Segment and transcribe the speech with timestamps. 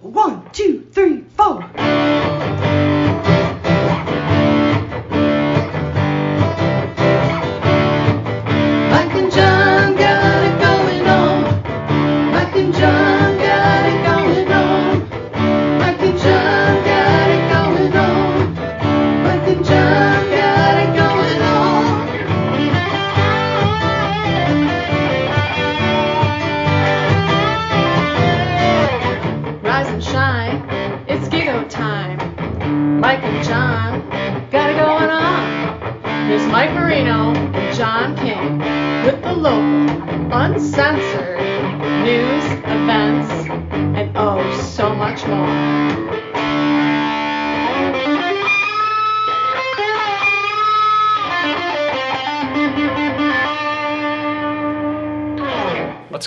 [0.00, 1.17] One, two, three,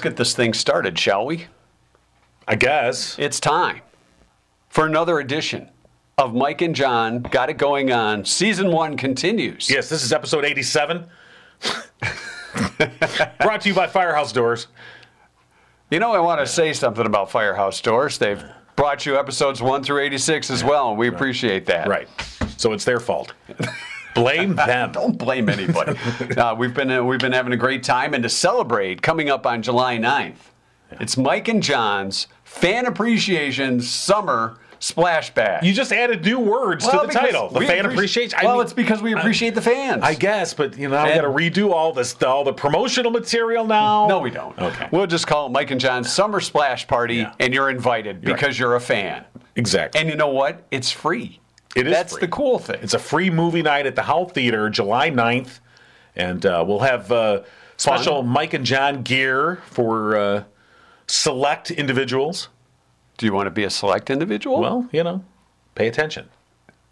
[0.01, 1.45] Let's get this thing started, shall we?
[2.47, 3.19] I guess.
[3.19, 3.81] It's time
[4.67, 5.69] for another edition
[6.17, 8.26] of Mike and Jon Got It Going On.
[8.26, 9.70] Season one continues.
[9.70, 11.05] Yes, this is episode 87.
[13.41, 14.65] Brought to you by Firehouse Doors.
[15.91, 18.17] You know, I want to say something about Firehouse Doors.
[18.17, 18.43] They've
[18.76, 21.87] brought you episodes 1 through 86 as well, and we appreciate that.
[21.87, 22.07] Right.
[22.57, 23.33] So it's their fault.
[24.15, 24.91] Blame them.
[24.91, 25.98] Don't blame anybody.
[26.37, 29.45] uh, we've been uh, we've been having a great time, and to celebrate, coming up
[29.45, 30.35] on July 9th,
[30.99, 35.62] it's Mike and Jon's Fan Appreciation Summer Splashback.
[35.63, 37.49] You just added new words to the title.
[37.49, 38.39] The fan appreci- appreciation.
[38.39, 40.01] I Well, mean, it's because we appreciate the fans.
[40.04, 43.12] I guess, but you know, I And- got to redo all this, all the promotional
[43.12, 44.07] material now.
[44.07, 44.57] No, we don't.
[44.57, 44.87] Okay.
[44.91, 47.34] We'll just call it Mike and Jon's Summer Splash Party, Yeah.
[47.39, 49.23] and you're invited because you're a fan.
[49.55, 50.01] Exactly.
[50.01, 50.65] And you know what?
[50.71, 51.40] It's free.
[51.75, 52.21] It is That's free.
[52.21, 52.79] the cool thing.
[52.81, 55.59] It's a free movie night at the Howell Theater, July 9th.
[56.15, 57.43] And uh, we'll have uh,
[57.77, 60.43] special Mike and Jon gear for uh,
[61.07, 62.49] select individuals.
[63.17, 64.59] Do you want to be a select individual?
[64.59, 65.23] Well, you know,
[65.75, 66.29] pay attention.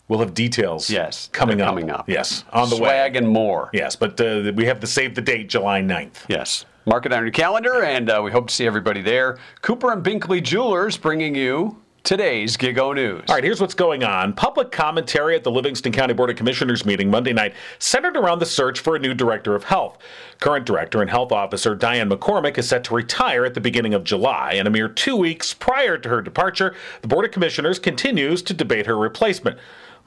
[0.07, 0.89] We'll have details.
[0.89, 1.29] yes.
[1.31, 1.69] coming up.
[1.69, 2.09] Coming up.
[2.09, 3.17] Yes, on the Swag way.
[3.19, 3.69] and more.
[3.73, 6.25] Yes, but uh, we have to save the date, July 9th.
[6.27, 6.65] Yes.
[6.85, 9.37] Mark it on your calendar, and uh, we hope to see everybody there.
[9.61, 13.23] Cooper and Binkley Jewelers bringing you today's Gigo News.
[13.27, 14.33] All right, here's what's going on.
[14.33, 18.45] Public commentary at the Livingston County Board of Commissioners meeting Monday night centered around the
[18.45, 19.97] search for a new director of health.
[20.39, 24.03] Current director and health officer Diane McCormick is set to retire at the beginning of
[24.03, 28.41] July, and a mere two weeks prior to her departure, the Board of Commissioners continues
[28.43, 29.57] to debate her replacement.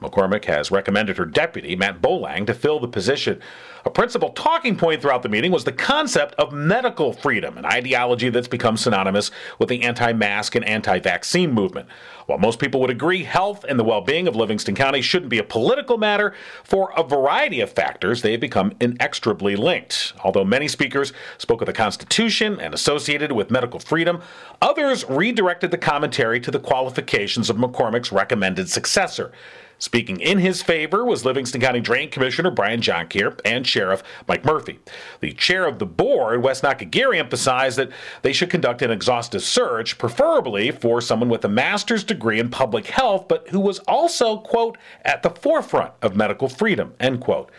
[0.01, 3.39] McCormick has recommended her deputy, Matt Bolang, to fill the position.
[3.85, 8.29] A principal talking point throughout the meeting was the concept of medical freedom, an ideology
[8.29, 11.89] that's become synonymous with the anti mask and anti vaccine movement.
[12.25, 15.39] While most people would agree health and the well being of Livingston County shouldn't be
[15.39, 16.33] a political matter,
[16.63, 20.13] for a variety of factors, they have become inextricably linked.
[20.23, 24.21] Although many speakers spoke of the Constitution and associated with medical freedom,
[24.61, 29.33] others redirected the commentary to the qualifications of McCormick's recommended successor.
[29.83, 34.79] Speaking in his favor was Livingston County Drain Commissioner Brian Jonckheere and Sheriff Mike Murphy.
[35.19, 39.97] The chair of the board, Wes Nakagiri, emphasized that they should conduct an exhaustive search,
[39.97, 44.77] preferably for someone with a master's degree in public health, but who was also, quote,
[45.03, 47.51] at the forefront of medical freedom, end quote.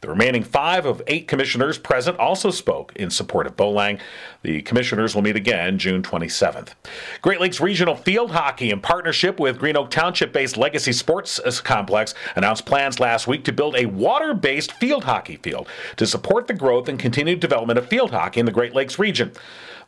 [0.00, 3.98] The remaining five of eight commissioners present also spoke in support of Bolang.
[4.42, 6.74] The commissioners will meet again June 27th.
[7.22, 12.14] Great Lakes Regional Field Hockey, in partnership with Green Oak Township based Legacy Sports Complex,
[12.36, 16.54] announced plans last week to build a water based field hockey field to support the
[16.54, 19.32] growth and continued development of field hockey in the Great Lakes region.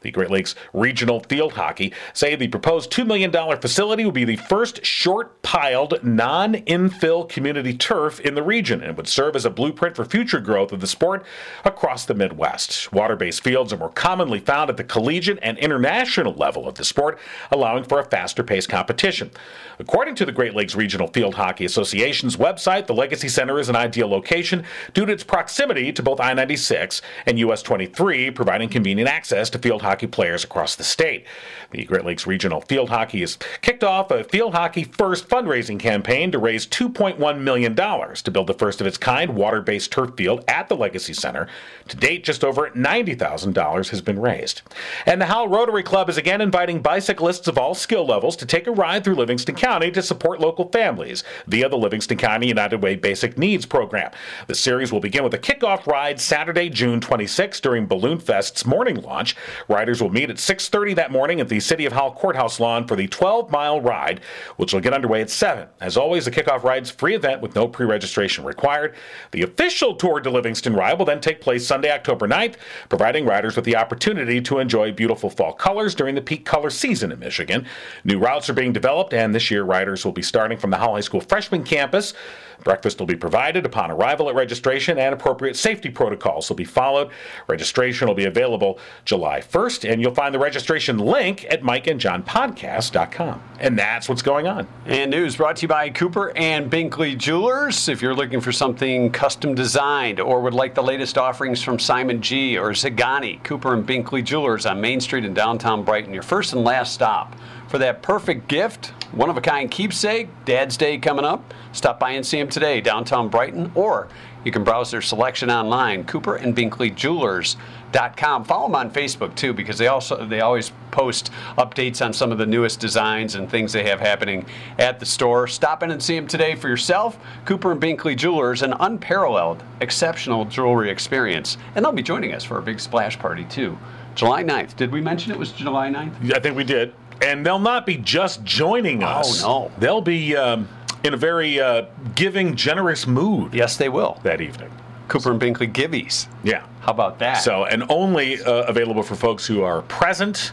[0.01, 4.37] The Great Lakes Regional Field Hockey say the proposed $2 million facility will be the
[4.37, 9.51] first short piled, non infill community turf in the region and would serve as a
[9.51, 11.27] blueprint for future growth of the sport
[11.65, 12.93] across the Midwest.
[12.93, 16.85] Water based fields are more commonly found at the collegiate and international level of the
[16.85, 17.19] sport,
[17.51, 19.33] allowing for a faster paced competition.
[19.81, 23.77] According to the Great Lakes Regional Field Hockey Association's website, the Legacy Center is an
[23.77, 29.11] ideal location due to its proximity to both I 96 and US 23, providing convenient
[29.11, 31.25] access to field hockey players across the state.
[31.71, 36.33] The Great Lakes Regional Field Hockey has kicked off a Field Hockey First fundraising campaign
[36.33, 40.45] to raise $2.1 million to build the first of its kind water based turf field
[40.49, 41.47] at the Legacy Center.
[41.89, 44.63] To date, just over $90,000 has been raised.
[45.07, 48.67] And the Howell Rotary Club is again inviting bicyclists of all skill levels to take
[48.67, 52.97] a ride through Livingston County to support local families via the Livingston County United Way
[52.97, 54.11] Basic Needs Program.
[54.47, 59.03] The series will begin with a kickoff ride Saturday, June 26 during Balloon Fest's morning
[59.03, 59.37] launch.
[59.79, 62.97] Riders will meet at 6:30 that morning at the City of Howell Courthouse lawn for
[62.97, 64.21] the 12-mile ride,
[64.57, 65.69] which will get underway at 7.
[65.81, 68.97] As always, the kickoff ride's free event with no pre-registration required.
[69.31, 72.57] The official Tour de Livingston ride will then take place Sunday, October 9th,
[72.89, 77.13] providing riders with the opportunity to enjoy beautiful fall colors during the peak color season
[77.13, 77.65] in Michigan.
[78.03, 80.95] New routes are being developed, and this year riders will be starting from the Howell
[80.95, 82.15] High School freshman campus.
[82.65, 87.11] Breakfast will be provided upon arrival at registration, and appropriate safety protocols will be followed.
[87.47, 93.43] Registration will be available July 1st, and you'll find the registration link at mikeandjohnpodcast.com.
[93.61, 94.67] And that's what's going on.
[94.87, 97.89] And news brought to you by Cooper and Binkley Jewelers.
[97.89, 102.23] If you're looking for something custom designed or would like the latest offerings from Simon
[102.23, 106.53] G or Zeghani, Cooper and Binkley Jewelers on Main Street in downtown Brighton, your first
[106.53, 107.35] and last stop.
[107.69, 112.11] For that perfect gift, one of a kind keepsake, Dad's Day coming up, stop by
[112.11, 114.09] and see them today, downtown Brighton, or
[114.45, 118.45] you can browse their selection online, Cooper and Binkley Jewelers.com.
[118.45, 122.39] Follow them on Facebook too, because they also they always post updates on some of
[122.39, 124.47] the newest designs and things they have happening
[124.79, 125.49] at the store.
[125.49, 127.19] Stop in and see them today for yourself.
[127.45, 132.59] Cooper and Binkley Jewelers, an unparalleled, exceptional jewelry experience, and they'll be joining us for
[132.59, 133.77] a big splash party too.
[134.15, 134.77] July 9th.
[134.77, 136.35] Did we mention it was July 9th?
[136.35, 136.93] I think we did.
[137.23, 139.43] And they'll not be just joining us.
[139.43, 139.73] Oh, no.
[139.79, 140.69] They'll be um,
[141.05, 144.21] in a very uh, giving, generous mood Yes, they will.
[144.23, 144.71] that evening.
[145.09, 146.29] Cooper and Binkley Gibbies.
[146.45, 146.67] Yeah.
[146.81, 147.35] How about that?
[147.35, 150.53] So, and only uh, available for folks who are present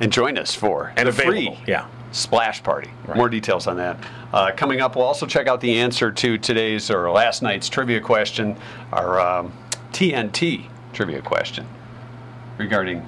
[0.00, 1.56] and join us for and available.
[1.56, 1.86] free Yeah.
[2.12, 2.90] splash party.
[3.14, 3.98] More details on that.
[4.32, 8.00] Uh, coming up, we'll also check out the answer to today's or last night's trivia
[8.00, 8.56] question,
[8.92, 9.52] our um,
[9.92, 11.66] TNT trivia question
[12.58, 13.06] regarding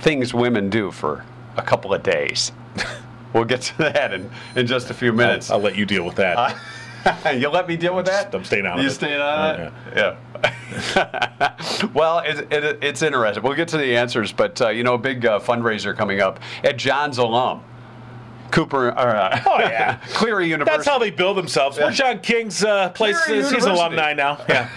[0.00, 1.24] things women do for
[1.56, 2.52] a couple of days.
[3.32, 5.50] we'll get to that in, in just a few minutes.
[5.50, 6.56] I'll let you deal with that.
[7.34, 8.34] you let me deal with that?
[8.34, 8.90] I'm staying of You it.
[8.90, 9.72] staying on it?
[9.96, 10.16] Yeah.
[11.94, 13.42] well, it, it, it's interesting.
[13.42, 16.40] We'll get to the answers, but uh, you know, a big uh, fundraiser coming up
[16.64, 17.62] at Jon's alum,
[18.50, 18.90] Cooper.
[18.96, 19.96] Uh, Oh, yeah.
[20.14, 20.76] Cleary University.
[20.76, 21.78] That's how they build themselves.
[21.78, 24.44] Where Jon King's uh, place is, he's an alumni now.
[24.48, 24.68] Yeah.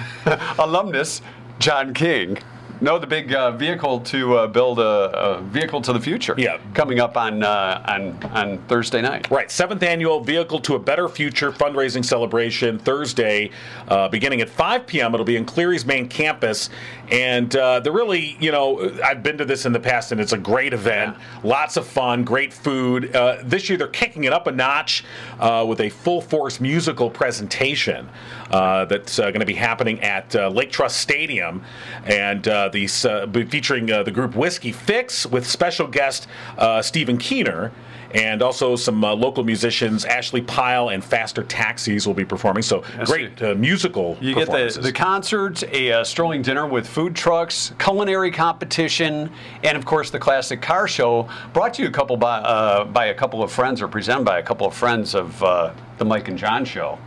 [0.60, 1.22] alumnus
[1.60, 2.38] Jon King.
[2.82, 6.36] No, the big uh, vehicle to uh, build a, a vehicle to the future.
[6.38, 6.60] Yeah.
[6.74, 9.30] Coming up on uh, on on Thursday night.
[9.32, 13.52] Right, seventh annual Vehicle to a Better Future fundraising celebration Thursday,
[13.88, 15.14] uh, beginning at 5 p.m.
[15.14, 16.70] It'll be in Cleary's main campus,
[17.10, 20.34] and uh, they're really, you know, I've been to this in the past, and it's
[20.34, 21.18] a great event.
[21.44, 23.16] Lots of fun, great food.
[23.16, 25.04] Uh, this year they're kicking it up a notch
[25.40, 28.10] uh, with a full force musical presentation
[28.52, 31.64] uh, that's uh, going to be happening at uh, Lake Trust Stadium,
[32.06, 36.28] and uh, these uh, featuring uh, the group Whiskey Fix with special guest
[36.58, 37.72] uh, Stephen Keener.
[38.14, 42.64] And also some uh, local musicians, Ashley Pyle and Faster Taxis will be performing.
[42.64, 47.14] So great uh, musical You get the, the concerts, a uh, strolling dinner with food
[47.14, 49.30] trucks, culinary competition,
[49.66, 51.28] and of course the classic car show.
[51.52, 54.40] Brought to you a couple by, uh, by a couple of friends, or presented by
[54.40, 56.98] a couple of friends of uh, the Mike and Jon show.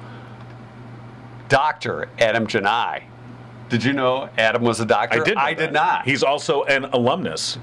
[1.49, 3.05] Doctor Adam Janai.
[3.69, 5.21] Did you know Adam was a doctor?
[5.21, 5.37] I did.
[5.37, 5.59] I that.
[5.59, 6.05] did not.
[6.05, 7.59] He's also an alumnus.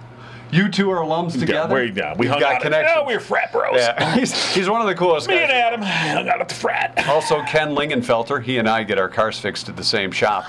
[0.51, 1.75] You two are alums Yeah, together.
[1.75, 2.61] we, yeah, we You've hung got out.
[2.61, 2.93] connections.
[2.97, 3.75] Oh, we're frat bros.
[3.75, 5.27] yeah, he's, he's one of the coolest.
[5.27, 5.43] Me guys.
[5.43, 6.93] and Adam hung out at the frat.
[7.15, 10.43] Also, Ken Lingenfelter, he and I get our cars fixed at the same shop.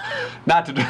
[0.46, 0.80] Not to do.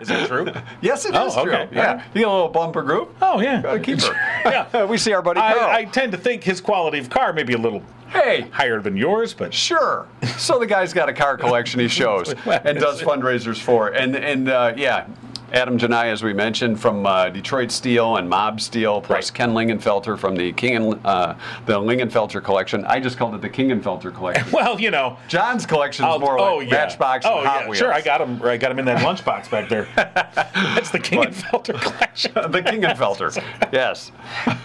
[0.00, 0.50] Is that true?
[0.80, 1.52] yes, it is Oh, true.
[1.52, 1.68] okay.
[1.74, 3.14] Yeah, you get a little bumper group.
[3.20, 3.60] Oh yeah.
[3.62, 4.14] Got a keeper.
[4.44, 4.84] Yeah.
[4.84, 5.58] we see our buddy Carl.
[5.60, 8.80] I, I tend to think his quality of car may be a little hey, higher
[8.80, 10.08] than yours, but sure.
[10.38, 14.48] So the guy's got a car collection he shows and does fundraisers for, and and
[14.48, 15.06] uh, yeah.
[15.52, 19.34] Adam Janai, as we mentioned, from uh, Detroit Steel and Mob Steel, plus Right.
[19.34, 21.34] Ken Lingenfelter from the King and uh,
[21.66, 22.84] the Lingenfelter collection.
[22.84, 24.46] I just called it the Kingenfelter collection.
[24.52, 25.18] well, you know.
[25.28, 26.74] Jon's collection is more oh, like yeah.
[26.74, 27.66] Matchbox oh, and Hot yeah.
[27.66, 27.78] Wheels.
[27.78, 28.40] Sure, I got him.
[28.42, 29.88] I got him in that lunchbox back there.
[29.96, 32.32] That's the King and Felter collection.
[32.34, 33.42] the Kingenfelter.
[33.72, 34.12] yes.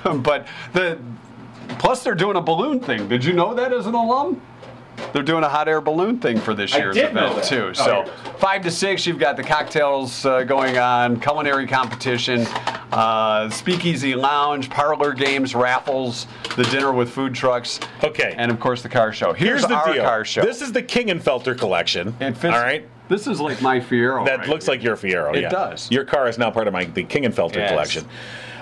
[0.03, 1.00] but the
[1.79, 3.07] plus they're doing a balloon thing.
[3.07, 4.41] Did you know that as an alum?
[5.13, 7.67] They're doing a hot air balloon thing for this year's event too.
[7.69, 8.05] Oh, So
[8.38, 12.41] five to six, you've got the cocktails uh, going on, culinary competition,
[12.91, 17.79] uh, speakeasy lounge, parlor games, raffles, the dinner with food trucks.
[18.03, 18.33] Okay.
[18.38, 19.33] And of course the car show.
[19.33, 20.03] Here's, Here's the our deal.
[20.03, 20.41] car show.
[20.41, 22.09] This is the King and Felter collection.
[22.19, 22.88] it fits, All right.
[23.07, 24.25] This is like my Fiero.
[24.25, 24.74] That right looks here.
[24.74, 25.35] like your Fiero.
[25.35, 25.50] It yeah.
[25.50, 25.91] does.
[25.91, 27.69] Your car is now part of my the King and Felter Yes.
[27.69, 28.05] collection.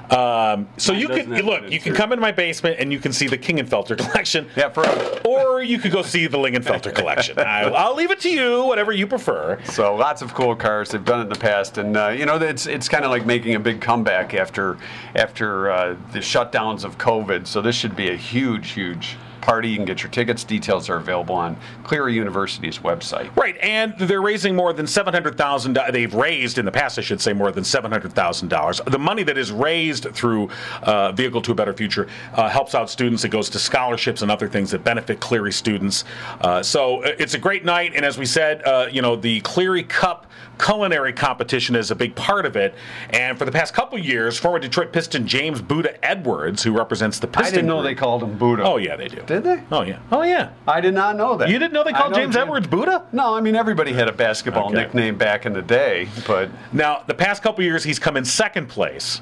[0.09, 1.69] Um, so you doesn't can look.
[1.71, 4.47] You can come into my basement and you can see the King and Felter collection.
[4.55, 4.85] Yeah, for
[5.27, 7.39] Or you could go see the Lingenfelter collection.
[7.39, 9.59] I, I'll leave it to you, whatever you prefer.
[9.65, 10.89] So lots of cool cars.
[10.89, 13.25] They've done it in the past, and uh, you know it's it's kind of like
[13.25, 14.77] making a big comeback after
[15.15, 17.47] after uh, the shutdowns of COVID.
[17.47, 19.69] So this should be a huge, huge party.
[19.69, 20.43] You can get your tickets.
[20.43, 23.35] Details are available on Cleary University's website.
[23.35, 25.77] Right, and they're raising more than seven hundred thousand.
[25.91, 28.81] They've raised in the past, I should say, more than seven hundred thousand dollars.
[28.87, 30.49] The money that is raised through
[30.81, 33.23] uh, Vehicle to a Better Future uh, helps out students.
[33.23, 36.05] It goes to scholarships and other things that benefit Cleary students.
[36.41, 39.41] Uh, so uh, it's a great night, and as we said, uh, you know, the
[39.41, 40.27] Cleary Cup
[40.59, 42.73] culinary competition is a big part of it.
[43.09, 47.27] And for the past couple years, former Detroit Piston James Buddha Edwards, who represents the
[47.27, 48.63] Piston, I didn't know group- they called him Buddha.
[48.63, 49.21] Oh yeah, they do.
[49.25, 49.61] Did they?
[49.71, 49.99] Oh yeah.
[50.11, 50.49] Oh yeah.
[50.67, 51.49] I did not know that.
[51.49, 53.05] You didn't know they called James Jam- Edwards Buddha?
[53.11, 54.75] No, I mean everybody had a basketball Okay.
[54.75, 58.67] nickname back in the day, but Now, the past couple years, he's come in second
[58.67, 59.21] place,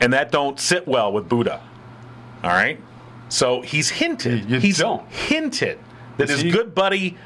[0.00, 1.60] and that don't sit well with Buddha.
[2.44, 2.78] All right,
[3.28, 4.48] so he's hinted.
[4.50, 5.06] You he's don't.
[5.10, 5.78] hinted
[6.18, 7.16] that his he- good buddy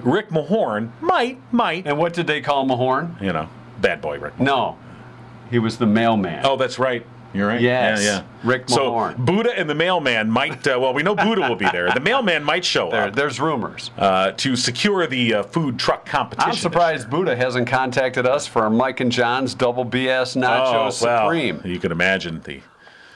[0.00, 3.20] Rick Mahorn might, might, and what did they call Mahorn?
[3.22, 3.48] you know,
[3.80, 4.38] bad boy Rick.
[4.40, 4.76] No,
[5.50, 6.44] he was the mailman.
[6.44, 7.06] Oh, that's right.
[7.32, 7.60] You're right.
[7.60, 8.04] Yes.
[8.04, 8.22] Yeah, yeah.
[8.48, 9.16] Rick Mahorn.
[9.16, 10.64] So Buddha and the mailman might.
[10.66, 11.90] Uh, well, we know Buddha will be there.
[11.90, 13.90] The mailman might show there, up there's rumors.
[13.98, 16.50] uh, to secure the uh, food truck competition.
[16.50, 20.90] I'm surprised Buddha hasn't contacted us for Mike and Jon's double BS Nacho Oh, well,
[20.92, 21.60] Supreme.
[21.64, 22.60] you can imagine the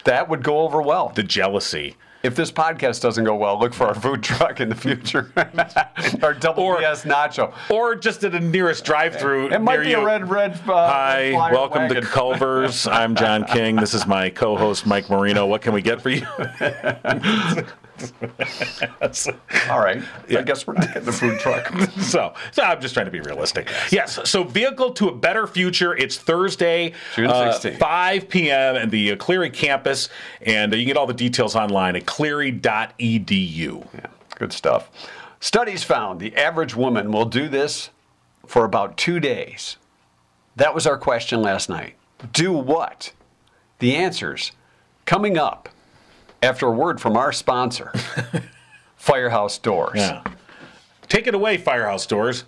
[0.02, 1.12] That would go over well.
[1.14, 1.96] the jealousy.
[2.24, 5.30] If this podcast doesn't go well, look for our food truck in the future.
[6.22, 7.54] our double Or- BS Nacho.
[7.70, 9.52] Or just at the nearest drive-through.
[9.52, 10.00] It might be you.
[10.00, 10.52] a red, red.
[10.68, 12.02] Uh, Hi, welcome wagon.
[12.02, 12.88] to Culver's.
[12.88, 13.76] I'm Jon King.
[13.76, 15.46] This is my co-host Mike Marino.
[15.46, 16.26] What can we get for you?
[19.70, 20.02] All right.
[20.30, 21.68] I guess we're not getting the food truck.
[22.00, 23.70] so, so I'm just trying to be realistic.
[23.90, 24.18] Yes.
[24.28, 25.96] So, vehicle to a better future.
[25.96, 27.78] It's Thursday, June uh, 16th.
[27.78, 28.76] 5 p.m.
[28.76, 30.08] at the uh, Cleary campus,
[30.42, 33.86] and uh, you can get all the details online at cleary.edu.
[33.94, 34.90] Yeah, good stuff.
[35.40, 37.90] Studies found the average woman will do this
[38.46, 39.76] for about two days.
[40.56, 41.94] That was our question last night.
[42.32, 43.12] Do what?
[43.78, 44.52] The answers
[45.04, 45.68] coming up
[46.42, 47.92] after a word from our sponsor,
[48.96, 49.96] Firehouse Doors.
[49.96, 50.22] Yeah.
[51.08, 52.44] Take it away, Firehouse Doors.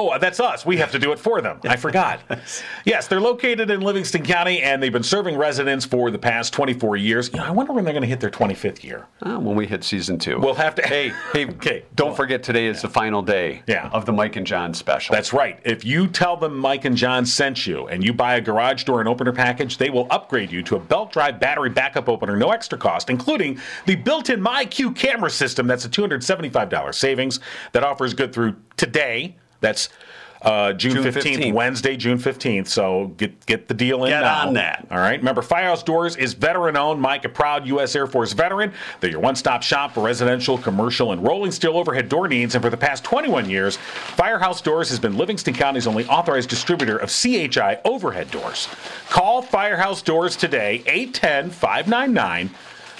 [0.00, 0.64] Oh, that's us.
[0.64, 1.58] We have to do it for them.
[1.64, 2.20] I forgot.
[2.84, 6.96] yes, they're located in Livingston County, and they've been serving residents for the past 24
[6.96, 7.30] years.
[7.32, 9.06] You know, I wonder when they're going to hit their 25th year.
[9.22, 10.38] Uh, when we hit season two.
[10.38, 11.84] We'll have to- Hey, hey, Okay.
[11.96, 13.88] Don't forget today is the final day Yeah.
[13.92, 15.14] of the Mike and Jon special.
[15.14, 15.58] That's right.
[15.64, 19.00] If you tell them Mike and Jon sent you and you buy a garage door
[19.00, 22.50] and opener package, they will upgrade you to a belt drive battery backup opener, no
[22.50, 25.66] extra cost, including the built in MyQ camera system.
[25.66, 27.40] That's a $275 savings
[27.72, 29.36] that offers good through today.
[29.60, 29.88] That's
[30.42, 31.52] uh, June, June 15th, 15th.
[31.52, 32.68] Wednesday, June 15th.
[32.68, 34.46] So get get the deal in Get now.
[34.46, 34.86] on that.
[34.90, 35.18] All right.
[35.18, 37.00] Remember, Firehouse Doors is veteran owned.
[37.00, 37.96] Mike, a proud U.S.
[37.96, 38.72] Air Force veteran.
[39.00, 42.54] They're your one stop shop for residential, commercial, and rolling steel overhead door needs.
[42.54, 46.96] And for the past 21 years, Firehouse Doors has been Livingston County's only authorized distributor
[46.96, 48.68] of CHI overhead doors.
[49.10, 52.50] Call Firehouse Doors today, 810 599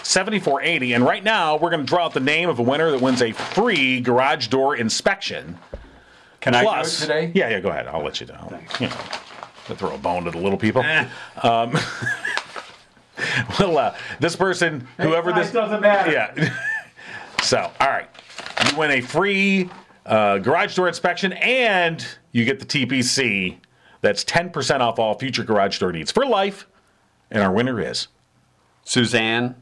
[0.03, 0.95] 7480.
[0.95, 3.23] And right now, we're going to draw out the name of a winner that wins
[3.23, 5.59] a free garage door inspection.
[6.49, 7.33] Can I Plus, do it today?
[7.35, 7.89] Yeah, yeah, go ahead.
[7.89, 8.61] I'll let you know.
[8.81, 8.95] You know,
[9.75, 10.83] throw a bone to the little people.
[11.43, 11.73] Um,
[13.61, 16.11] well, uh, this person, whoever this doesn't matter.
[16.11, 16.55] yeah.
[17.43, 18.09] so, all right,
[18.67, 19.69] you win a free
[20.07, 23.59] uh, garage door inspection, and you get the TPC.
[24.01, 26.67] That's ten percent off all future garage door needs for life.
[27.31, 28.09] And our winner is
[28.85, 29.55] Suzanne,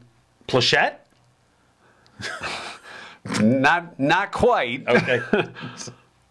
[0.47, 0.99] Plachette.
[3.41, 4.87] not not quite.
[4.87, 5.21] Okay,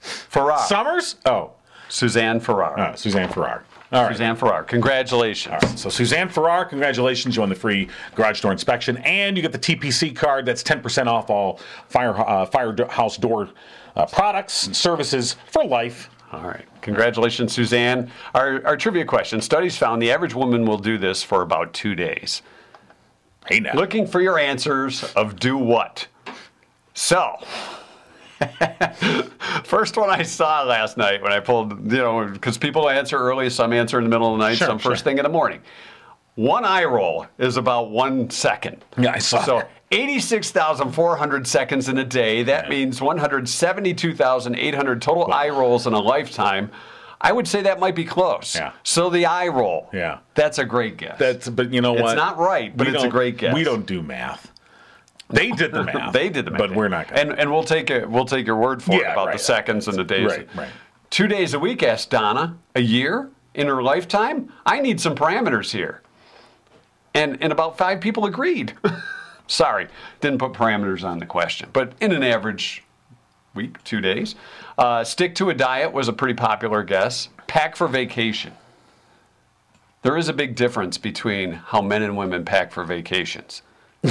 [0.06, 0.58] Farrar.
[0.66, 1.16] Summers.
[1.26, 1.52] Oh,
[1.88, 2.78] Suzanne Farrar.
[2.78, 3.64] uh, Suzanne Farrar.
[3.92, 4.12] All right.
[4.12, 4.64] Suzanne Farrar.
[4.64, 5.52] Congratulations.
[5.52, 7.36] All right, so Suzanne Farrar, congratulations!
[7.36, 10.44] You won the free garage door inspection, and you get the TPC card.
[10.44, 13.50] That's ten percent off all fire uh, firehouse door
[13.94, 16.10] uh, products and services for life.
[16.32, 16.64] All right.
[16.82, 18.10] Congratulations, Suzanne.
[18.34, 21.94] Our, our trivia question studies found the average woman will do this for about two
[21.94, 22.42] days.
[23.46, 26.08] Hey now, Looking for your answers of do what?
[26.94, 27.36] So,
[29.64, 33.50] first one I saw last night when I pulled, you know, because people answer early,
[33.50, 35.04] some answer in the middle of the night, Sure, some first sure.
[35.10, 35.60] thing in the morning.
[36.34, 38.84] One eye roll is about one second.
[38.98, 39.70] Yeah, I saw So that.
[39.90, 42.42] 86,400 seconds in a day.
[42.42, 46.70] That means 172,800 total eye rolls in a lifetime.
[47.20, 48.54] I would say that might be close.
[48.54, 48.72] Yeah.
[48.82, 49.88] So the eye roll.
[49.94, 50.18] Yeah.
[50.34, 51.18] That's a great guess.
[51.18, 52.04] that's but you know what?
[52.04, 53.54] It's not right, but We it's a great guess.
[53.54, 54.52] We don't do math.
[55.28, 56.12] They did the math.
[56.12, 56.58] they did the math.
[56.58, 57.08] but we're not.
[57.08, 57.20] Gonna.
[57.20, 58.08] And and we'll take it.
[58.08, 59.32] We'll take your word for it about right.
[59.32, 60.26] the seconds and the days.
[60.26, 60.68] Right, right.
[61.10, 62.56] Two days a week, asked Donna.
[62.74, 64.52] A year in her lifetime.
[64.64, 66.02] I need some parameters here.
[67.14, 68.74] And and about five people agreed.
[69.48, 69.88] Sorry,
[70.20, 71.70] didn't put parameters on the question.
[71.72, 72.82] But in an average
[73.54, 74.34] week, two days.
[74.78, 77.30] Uh, stick to a diet was a pretty popular guess.
[77.46, 78.52] Pack for vacation.
[80.02, 83.62] There is a big difference between how men and women pack for vacations.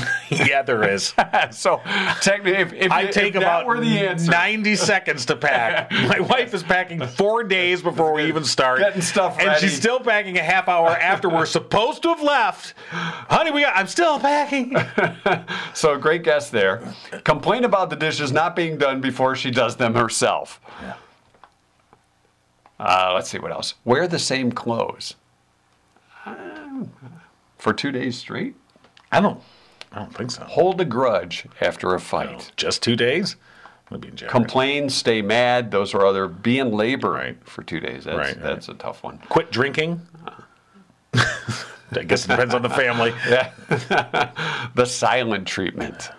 [0.30, 1.14] yeah, there is.
[1.52, 1.82] so
[2.22, 5.92] technically, if, if, I if take that about were the answer, 90 seconds to pack.
[6.08, 8.80] My wife is packing four days before we even start.
[8.80, 12.74] Getting stuff And she's still packing a half hour after we're supposed to have left.
[12.90, 14.76] Honey, we got, I'm still packing.
[15.74, 16.82] So great guess there.
[17.24, 20.60] Complain about the dishes not being done before she does them herself.
[22.80, 23.76] Uh, let's see what else.
[23.86, 25.16] Wear the same clothes
[26.26, 26.84] uh,
[27.58, 28.56] for two days straight.
[29.12, 29.42] I don't,
[29.92, 30.44] I don't think so.
[30.44, 32.52] Hold a grudge after a fight.
[32.58, 33.36] Just two days?
[34.28, 35.70] Complain, stay mad.
[35.72, 36.28] Those are other.
[36.28, 37.38] Be in labor Right.
[37.48, 38.04] for two days.
[38.06, 38.42] That's, Right, right.
[38.42, 39.20] that's a tough one.
[39.30, 40.02] Quit drinking?
[41.14, 43.14] I guess it depends on the family.
[44.76, 46.10] The silent treatment.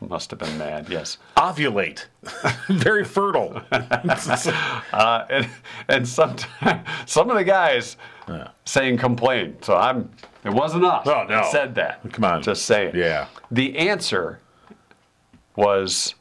[0.00, 0.88] Must have been mad.
[0.88, 1.18] Yes.
[1.36, 2.06] Ovulate.
[2.68, 3.60] Very fertile.
[3.70, 5.48] Uh, and
[5.88, 7.98] and sometimes some of the guys
[8.64, 9.56] saying complain.
[9.62, 10.10] So I'm.
[10.44, 11.06] It wasn't us.
[11.06, 11.28] Oh, no.
[11.28, 12.00] that said that.
[12.12, 12.42] Come on.
[12.42, 12.94] Just saying.
[12.94, 13.26] Yeah.
[13.50, 14.40] The answer
[15.56, 16.14] was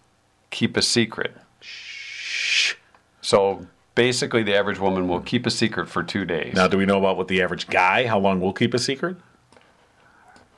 [0.49, 1.35] keep a secret.
[1.61, 2.75] Shh.
[3.21, 6.53] So basically, the average woman will keep a secret for two days.
[6.55, 9.17] Now, do we know about what the average guy, how long will keep a secret?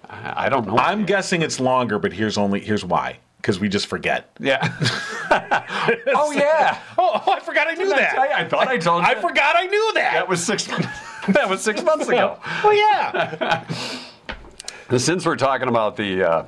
[0.09, 0.77] I I don't know.
[0.77, 3.19] I'm guessing it's longer, but here's only here's why.
[3.37, 4.29] Because we just forget.
[4.39, 4.59] yeah.
[6.15, 6.79] oh yeah.
[6.97, 8.13] Oh, oh, I forgot I knew Didn't that.
[8.13, 8.35] you?
[8.35, 9.09] I thought I told you.
[9.09, 10.13] I forgot I knew that.
[10.13, 10.67] That was six.
[11.29, 12.37] that was six months ago.
[12.45, 13.65] oh yeah.
[14.97, 16.45] Since we're talking about the, uh,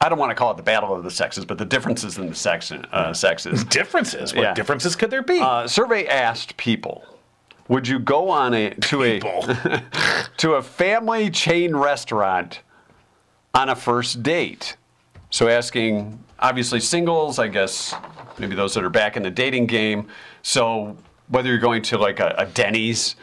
[0.00, 2.28] I don't want to call it the battle of the sexes, but the differences in
[2.28, 3.64] the section, uh, sexes.
[3.70, 4.34] differences.
[4.34, 4.54] What Yeah.
[4.54, 5.38] differences could there be?
[5.40, 7.04] Uh, survey asked people,
[7.68, 9.44] would you go on a to People.
[9.48, 9.82] a
[10.38, 12.60] to a family chain restaurant
[13.54, 14.76] on a first date?
[15.30, 17.94] So asking obviously singles, I guess
[18.38, 20.08] maybe those that are back in the dating game.
[20.42, 20.96] So
[21.28, 23.14] whether you're going to like a, a Denny's,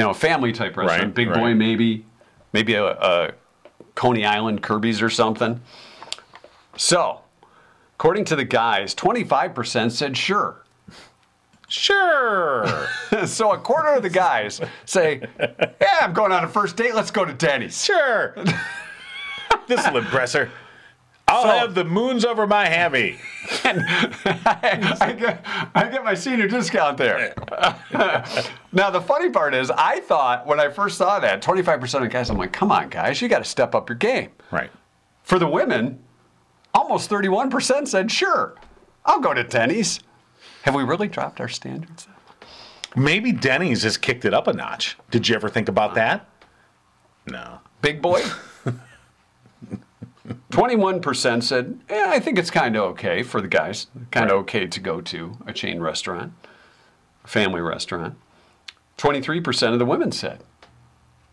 [0.00, 1.38] you know, family type restaurant, Right, Big right.
[1.38, 2.06] Boy maybe,
[2.54, 3.32] maybe a, a
[3.94, 5.60] Coney Island Kerby's or something.
[6.78, 7.20] So,
[7.96, 10.64] according to the guys, 25% said sure.
[11.68, 12.88] sure.
[13.26, 16.94] so a quarter of the guys say, "Yeah, I'm going on a first date.
[16.94, 18.34] Let's go to Denny's." sure.
[19.66, 20.50] this will impress her.
[21.30, 23.18] I'll So- have the moons over my hammy.
[23.64, 25.44] I get,
[25.74, 27.34] I get my senior discount there.
[28.72, 32.08] now the funny part is, I thought when I first saw that, 25% of the
[32.08, 34.70] guys, I'm like, "Come on, guys, you got to step up your game." Right.
[35.22, 36.00] For the women,
[36.74, 38.54] almost 31% said, "Sure,
[39.04, 40.00] I'll go to Denny's."
[40.62, 42.06] Have we really dropped our standards?
[42.96, 44.96] Maybe Denny's has kicked it up a notch.
[45.10, 46.28] Did you ever think about that?
[47.26, 47.60] No.
[47.82, 48.22] Big boy.
[50.50, 53.86] 21% said, yeah, I think it's kind of okay for the guys.
[54.10, 54.40] Kind of Right.
[54.40, 56.32] okay to go to a chain restaurant,
[57.24, 58.16] a family restaurant.
[58.98, 60.42] 23% of the women said,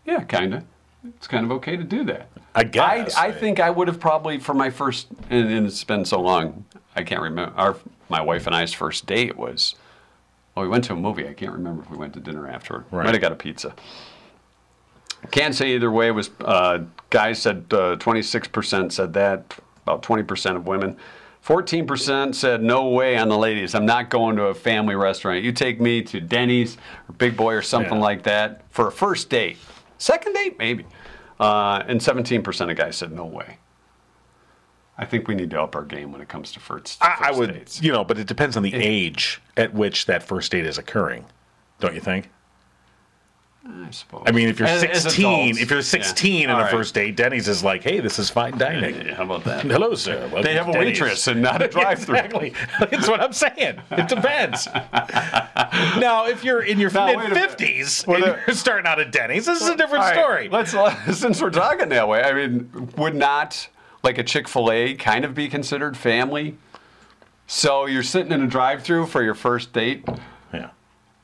[0.04, 0.64] yeah, kind of.
[1.04, 2.28] It's kind of okay to do that.
[2.54, 3.14] I guess.
[3.16, 6.20] I, I think I would have probably, for my first, and, and it's been so
[6.20, 6.64] long,
[6.96, 7.54] I can't remember.
[7.56, 7.76] Our,
[8.08, 9.74] my wife and I's first date was,
[10.54, 11.28] well, we went to a movie.
[11.28, 12.84] I can't remember if we went to dinner after.
[12.90, 13.04] Right.
[13.04, 13.74] Might have got a pizza.
[15.30, 16.08] Can't say either way.
[16.08, 20.96] It was uh, guys said uh, 26% said that, about 20% of women.
[21.44, 23.74] 14% said no way on the ladies.
[23.74, 25.42] I'm not going to a family restaurant.
[25.44, 26.76] You take me to Denny's
[27.08, 28.00] or Big Boy or something Yeah.
[28.00, 29.56] like that for a first date.
[29.98, 30.84] Second date, maybe.
[31.40, 33.58] Uh, and 17% of guys said no way.
[34.98, 37.30] I think we need to up our game when it comes to first, I, I
[37.30, 37.80] would, dates.
[37.80, 41.24] you know, but it depends on the age at which that first date is occurring,
[41.78, 42.30] don't you think?
[43.66, 44.22] I suppose.
[44.26, 46.70] I mean, if you're As- as 16, adults, if you're 16 All on a right.
[46.70, 48.94] first date, Denny's is like, hey, this is fine dining.
[49.06, 49.64] Yeah, How about that?
[49.66, 50.20] Hello, sir.
[50.20, 52.16] Welcome They have a Denny's." waitress and not a drive-through.
[52.16, 52.54] Exactly.
[52.78, 53.80] That's what I'm saying.
[53.90, 54.66] It depends.
[55.98, 57.58] now, if you're in your Now, mid wait a minute.
[57.58, 60.48] 50s Well, and you're starting out at Denny's, this is a different All right, story.
[60.48, 62.22] Let's uh, since we're talking that way.
[62.22, 63.68] I mean, would not
[64.02, 66.56] like a Chick Fil A kind of be considered family?
[67.46, 70.06] So you're sitting in a drive-through for your first date.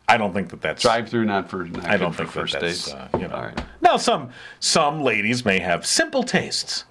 [0.08, 0.82] I don't think that that's.
[0.82, 1.64] Drive-through, not for.
[1.64, 2.94] Not I don't good for think that first that's, dates.
[2.94, 3.34] uh, you know.
[3.34, 3.60] All right.
[3.80, 6.84] Now, some some ladies may have simple tastes.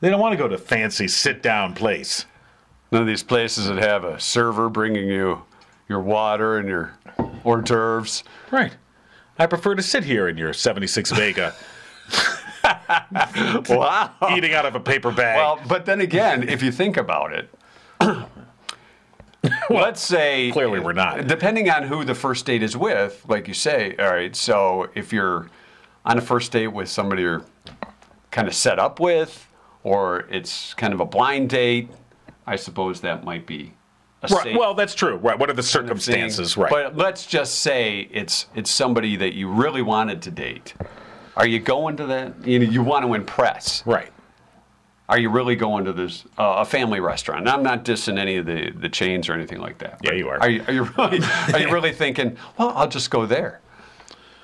[0.00, 2.26] They don't want to go to fancy sit-down place.
[2.92, 5.42] None of these places that have a server bringing you
[5.88, 6.94] your water and your
[7.44, 8.22] hors d'oeuvres.
[8.50, 8.72] Right.
[9.38, 11.54] I prefer to sit here in your 76 Vega,
[13.68, 14.10] Wow.
[14.36, 15.36] eating out of a paper bag.
[15.36, 17.50] Well, but then again, if you think about it,
[19.74, 21.26] let's say clearly we're not.
[21.26, 24.34] Depending on who the first date is with, like you say, all right.
[24.34, 25.48] So if you're
[26.04, 27.44] on a first date with somebody you're
[28.30, 29.46] kind of set up with,
[29.82, 31.90] or it's kind of a blind date,
[32.46, 33.74] I suppose that might be
[34.22, 34.56] a right.
[34.56, 35.16] Well, that's true.
[35.16, 35.38] Right.
[35.38, 35.68] What are the thing.
[35.68, 36.56] circumstances?
[36.56, 36.70] Right.
[36.70, 40.74] But let's just say it's it's somebody that you really wanted to date.
[41.36, 42.46] Are you going to that?
[42.46, 43.86] You know, you want to impress.
[43.86, 44.10] right.
[45.08, 47.40] Are you really going to this uh, a family restaurant?
[47.40, 50.00] And I'm not dissing any of the, the chains or anything like that.
[50.02, 50.38] Yeah, you are.
[50.40, 51.20] Are you, are you really
[51.52, 52.36] are you really thinking?
[52.58, 53.60] Well, I'll just go there,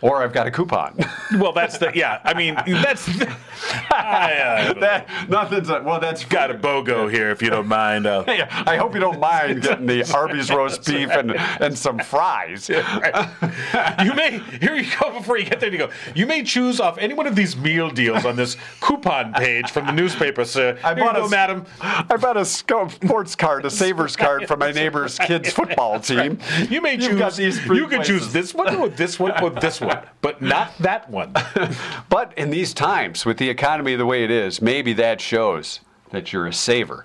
[0.05, 0.99] or I've got a coupon.
[1.39, 2.21] Well, that's the yeah.
[2.23, 3.09] I mean, that's
[3.91, 5.99] I, uh, that nothing's a, well.
[5.99, 8.07] That's got a BOGO here if you don't mind.
[8.07, 11.99] Uh, Hey, I hope you don't mind getting the Arby's roast beef and, and some
[11.99, 12.69] fries.
[12.69, 15.73] you may here you go before you get there.
[15.73, 15.91] You go.
[16.15, 19.87] You may choose off any one of these meal deals on this coupon page from
[19.87, 20.79] the newspaper, sir.
[20.85, 21.65] I bought go, a madam.
[21.81, 26.39] I bought a sports card, a Savers card for my neighbor's kids' football team.
[26.71, 27.67] You may You've choose.
[27.67, 31.35] You can choose this one or this one or this one, but not that one.
[32.09, 35.81] But in these times, with the economy the way it is, maybe that shows
[36.11, 37.05] that you're a saver.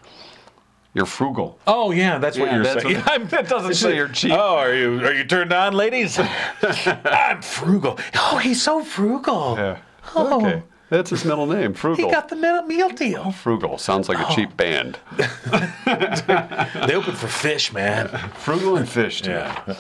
[0.94, 1.60] You're frugal.
[1.68, 2.98] Oh yeah, that's what you're that's saying.
[2.98, 4.32] what- I'm- that doesn't say you're cheap.
[4.34, 6.20] Oh, are you are you turned on, ladies?
[6.62, 8.00] I'm frugal.
[8.16, 9.56] Oh, he's so frugal.
[9.58, 9.78] Yeah.
[10.16, 10.46] Oh.
[10.46, 10.64] Okay.
[10.90, 12.04] That's his middle name, Frugal.
[12.04, 13.24] He got the meal meal deal.
[13.28, 14.36] Oh, frugal sounds like a oh.
[14.36, 14.98] cheap band.
[15.16, 18.08] They open for fish, man.
[18.34, 19.22] Frugal and fish.
[19.22, 19.32] too.
[19.32, 19.76] Yeah.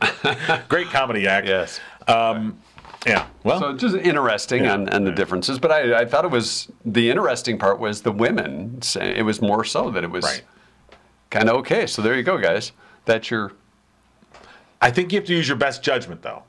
[0.68, 1.46] Great comedy act.
[1.46, 1.80] Yes.
[2.08, 2.58] Um,
[3.06, 3.26] yeah.
[3.44, 7.10] Well, So just interesting on, on the differences, but I, I thought it was the
[7.10, 8.80] interesting part was the women.
[9.00, 10.42] It was more so that it was Right.
[11.30, 11.86] kind of okay.
[11.86, 12.72] So there you go, guys.
[13.04, 13.52] That's your
[14.80, 16.42] I think you have to use your best judgment, though.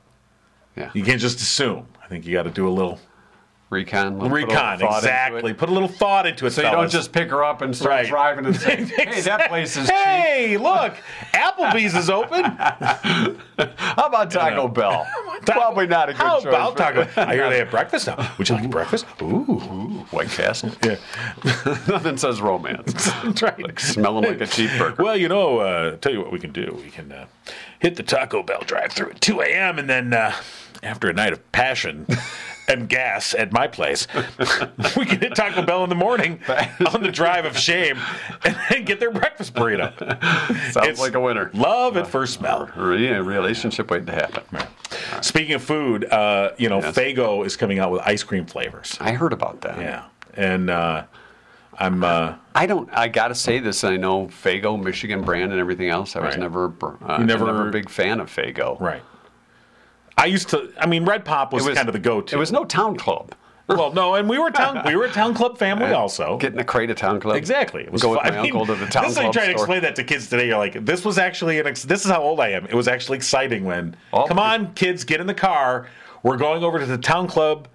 [0.76, 1.86] yeah You can't just assume.
[2.04, 2.98] I think you got to do a little
[3.70, 4.18] recon.
[4.18, 4.50] Put recon.
[4.54, 5.52] thought into Exactly.
[5.54, 6.50] Put a little thought into it.
[6.50, 8.06] So you don't just pick her up and start Right.
[8.06, 10.94] driving and say, "Hey, that place is cheap." Hey, look,
[11.34, 12.44] Applebee's is open.
[12.44, 14.68] How about Taco know.
[14.68, 15.06] Bell?
[15.46, 16.46] Probably not a good How choice.
[16.46, 17.20] about for- Taco?
[17.20, 18.32] I hear they have breakfast now.
[18.38, 19.06] Would you like breakfast?
[19.22, 19.26] Ooh.
[19.50, 20.70] Ooh, White Castle.
[20.84, 20.96] Yeah.
[21.88, 23.08] Nothing says romance.
[23.42, 23.58] Right.
[23.62, 25.02] like smelling like a cheap burger.
[25.02, 26.78] Well, you know, uh, tell you what we can do.
[26.82, 27.26] We can uh,
[27.78, 29.78] hit the Taco Bell drive-through at 2 a.m.
[29.78, 30.34] and then uh,
[30.82, 32.06] after a night of passion
[32.68, 34.06] and gas at my place,
[34.96, 36.40] we can hit Taco Bell in the morning
[36.92, 37.98] on the drive of shame
[38.44, 39.92] and then get their breakfast burrito.
[40.72, 41.50] Sounds It's like a winner.
[41.54, 42.70] Love at first smell.
[42.76, 44.42] Yeah, relationship waiting to happen.
[45.22, 46.94] Speaking of food, uh, you know, Yes.
[46.96, 48.96] Faygo is coming out with ice cream flavors.
[49.00, 49.78] I heard about that.
[49.78, 50.04] Yeah,
[50.34, 51.04] and uh,
[51.76, 52.88] I'm uh, I don't.
[52.92, 53.82] I gotta say this.
[53.84, 56.14] I know Faygo, Michigan brand, and everything else.
[56.16, 56.40] I was Right.
[56.40, 56.72] never,
[57.04, 58.80] uh, never- never a big fan of Faygo.
[58.80, 59.02] right.
[60.18, 60.72] I used to.
[60.78, 62.36] I mean, Red Pop was, kind of the go-to.
[62.36, 63.34] It was no Towne Club.
[63.68, 64.82] well, no, and we were town.
[64.84, 66.36] We were a Towne Club family uh, also.
[66.38, 67.36] Getting a crate of Towne Club.
[67.36, 67.82] Exactly.
[67.84, 68.32] It was Go with fun.
[68.32, 69.82] my I mean, uncle to the town This is how you club try to explain
[69.82, 70.48] that to kids today.
[70.48, 71.66] You're like, this was actually an.
[71.66, 72.66] Ex- this is how old I am.
[72.66, 73.96] It was actually exciting when.
[74.12, 74.24] Oh.
[74.26, 75.88] Come on, kids, get in the car.
[76.22, 77.68] We're going over to the Towne Club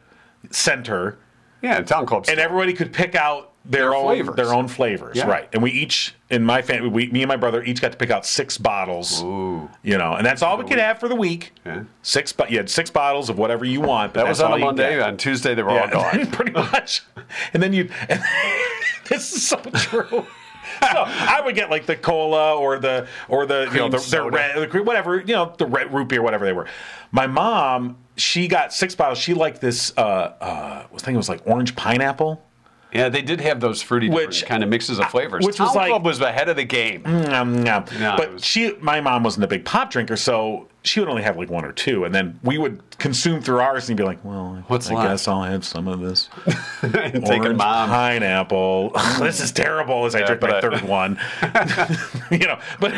[0.51, 1.17] center,
[1.61, 2.25] Yeah, Towne Club.
[2.27, 4.35] and everybody could pick out their, Their own flavors.
[4.35, 5.27] their own flavors, Yeah.
[5.27, 5.47] right?
[5.53, 8.09] And we each in my family, we, me and my brother each got to pick
[8.11, 9.23] out six bottles.
[9.23, 9.69] Ooh.
[9.83, 11.53] You know, and that's all we could have for the week.
[11.65, 11.83] Yeah.
[12.01, 14.15] Six, but you had six bottles of whatever you want.
[14.15, 15.01] that was on a Monday.
[15.01, 16.27] On Tuesday, they were all Yeah, gone.
[16.31, 17.03] pretty much.
[17.53, 18.21] And then you, and
[19.09, 20.07] this is so true.
[20.09, 20.25] so
[20.81, 24.29] I would get like the cola or the or the you know Cream the, the
[24.31, 26.67] red the cream- whatever you know the red root beer whatever they were.
[27.11, 29.19] My mom she got six bottles.
[29.19, 29.93] She liked this.
[29.95, 32.43] Uh, uh, I think it was like orange pineapple.
[32.93, 35.45] Yeah, they did have those fruity Which- kind of mixes of uh, flavors.
[35.45, 37.01] which was town like- club was ahead of the game.
[37.03, 37.85] Nom, nom.
[37.99, 41.23] No, but was- she, my mom wasn't a big pop drinker, so she would only
[41.23, 44.23] have like one or two, and then we would consume through ours and be like,
[44.23, 45.07] "Well, What's I left?
[45.09, 46.29] guess I'll have some of this."
[46.81, 47.89] Taking orange mom.
[47.89, 48.89] pineapple.
[49.19, 50.05] this is terrible.
[50.05, 51.19] As I Yeah, drink my but I- third one,
[52.31, 52.59] you know.
[52.79, 52.93] But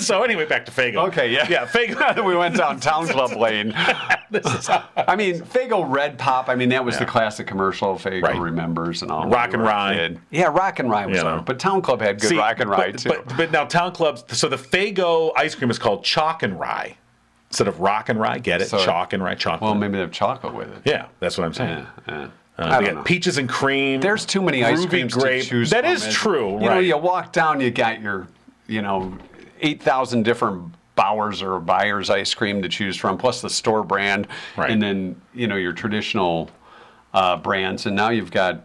[0.00, 1.08] so anyway, back to Faygo.
[1.08, 1.46] Okay, yeah.
[1.48, 2.24] yeah, Faygo.
[2.24, 3.72] we went down Towne Club Lane.
[3.76, 6.48] I mean, Faygo Red Pop.
[6.48, 8.40] I mean, that was the classic commercial Faygo Right.
[8.40, 9.28] remembers and all.
[9.28, 9.94] Rock when and we were a Rye.
[9.94, 10.20] kid.
[10.30, 11.30] Yeah, Rock and Rye was You know.
[11.36, 11.44] on.
[11.44, 13.08] But Towne Club had good See, Rock and Rye but, too.
[13.10, 14.24] But, but now Towne Clubs.
[14.36, 16.96] So the Faygo ice cream is called Chalk and Rye
[17.56, 18.38] instead of Rock and Rye.
[18.38, 18.68] Get it?
[18.68, 19.34] So- Chalk and Rye.
[19.34, 19.62] Chocolate.
[19.62, 20.82] well, maybe they have chocolate with it.
[20.84, 21.86] yeah, that's what I'm saying.
[22.06, 22.28] Yeah, yeah.
[22.58, 23.02] Uh, I don't got know.
[23.02, 24.00] peaches and cream.
[24.00, 25.42] There's too many ice creams grape.
[25.44, 25.92] to choose That from.
[25.92, 26.84] is true, You know, right.
[26.84, 28.28] you walk down, you got your,
[28.66, 29.16] you know,
[29.60, 34.26] eight thousand different Bowers or Buyers ice cream to choose from, plus the store brand,
[34.56, 34.70] Right.
[34.70, 36.50] and then you know your traditional
[37.14, 38.62] uh, brands, and now you've got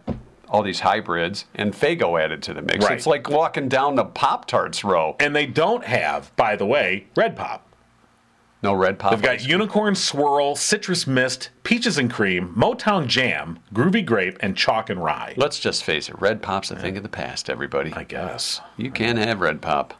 [0.48, 2.84] all these hybrids and Faygo added to the mix.
[2.84, 2.96] Right.
[2.96, 5.16] It's like walking down the Pop Tarts row.
[5.20, 7.66] and they don't have, by the way, red pop.
[8.62, 9.10] No red pop.
[9.10, 14.88] They've got unicorn swirl, citrus mist, peaches and cream, Motown jam, groovy grape, and chalk
[14.88, 15.34] and rye.
[15.36, 17.50] Let's just face it, red pop's a thing of the past.
[17.50, 18.60] Everybody, I guess.
[18.76, 19.94] you can't have red pop.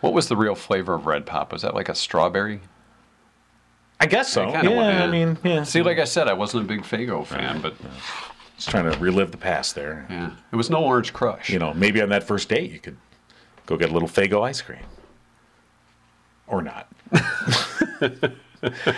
[0.00, 1.52] What was the real flavor of red pop?
[1.52, 2.60] Was that like a strawberry?
[4.00, 4.50] I guess so.
[4.50, 5.62] kinda yeah, I mean, yeah.
[5.62, 7.74] See, like I said, I wasn't a big Faygo fan, but
[8.56, 10.04] just trying to relive the past there.
[10.10, 11.48] yeah, it was no Orange Crush.
[11.48, 12.96] You know, maybe on that first date you could
[13.66, 14.84] go get a little Faygo ice cream.
[16.48, 16.88] Or not.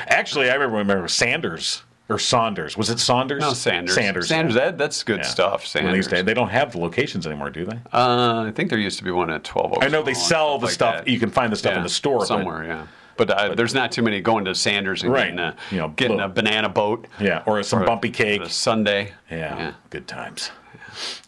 [0.08, 2.76] Actually, I remember, remember Sanders or Saunders.
[2.76, 3.40] Was it Saunders?
[3.40, 3.94] No, Sanders.
[3.94, 4.28] Sanders.
[4.28, 4.54] Sanders.
[4.54, 5.24] That, that's good Yeah.
[5.26, 5.62] stuff.
[5.72, 6.06] They, Sanders.
[6.08, 7.76] to- they don't have the locations anymore, do they?
[7.92, 10.58] Uh, I think there used to be one at 12 Oaks I know they sell
[10.58, 11.04] the like stuff.
[11.04, 11.08] that.
[11.08, 12.64] You can find the stuff Yeah, in the store but- somewhere.
[12.64, 15.24] yeah, but, uh, there's not too many going to Sanders and Right.
[15.24, 17.08] getting a You know, getting little- a banana boat.
[17.18, 18.42] yeah, or some or bumpy cake.
[18.46, 19.12] Sunday.
[19.30, 20.50] Yeah, good times.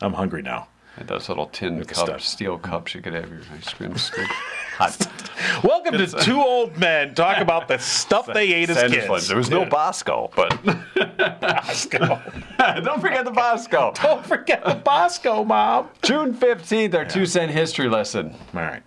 [0.00, 0.68] I'm hungry now.
[0.98, 3.94] And those little tin cups, steel cups, you could have your ice cream.
[4.78, 5.08] Hot.
[5.62, 9.28] Welcome to two old men talk about the stuff they ate as kids.
[9.28, 9.68] There was no Yeah.
[9.68, 10.58] Bosco, but
[11.40, 12.20] Bosco.
[12.82, 13.92] don't forget the Bosco.
[14.02, 15.88] Don't forget the Bosco, Mom.
[16.02, 18.34] June 15th, our two cent history lesson.
[18.54, 18.82] All right.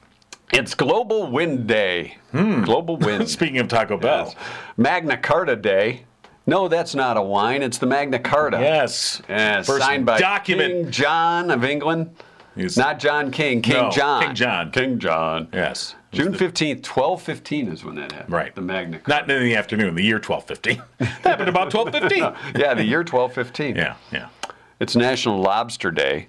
[0.53, 2.17] It's Global Wind Day.
[2.31, 2.63] Hmm.
[2.63, 3.29] Global Wind.
[3.29, 4.25] Speaking of Taco Bell.
[4.27, 4.35] Yes.
[4.75, 6.03] Magna Carta Day.
[6.47, 7.61] No, that's not a wine.
[7.61, 8.57] It's the Magna Carta.
[8.59, 9.21] Yes.
[9.29, 9.67] Yes.
[9.67, 10.73] First signed by document.
[10.73, 12.15] King John of England.
[12.55, 14.23] He's- Not Jon King, King No, John.
[14.25, 14.71] King John.
[14.71, 15.47] King John.
[15.53, 15.95] Yes.
[16.11, 18.33] June 15th, 1215 is when that happened.
[18.33, 18.53] Right.
[18.53, 19.09] The Magna Carta.
[19.27, 20.81] Not in the afternoon, the year twelve fifteen.
[20.97, 22.59] that happened about 1250.
[22.59, 23.75] yeah, the year 1215.
[23.77, 24.27] yeah, yeah.
[24.81, 26.27] It's National Lobster Day.